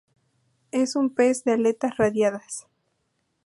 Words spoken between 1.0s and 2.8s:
pez de aletas radiadas.